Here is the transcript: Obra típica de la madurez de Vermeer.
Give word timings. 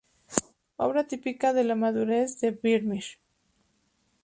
Obra 0.77 1.03
típica 1.05 1.53
de 1.53 1.63
la 1.63 1.75
madurez 1.75 2.39
de 2.39 2.49
Vermeer. 2.49 3.19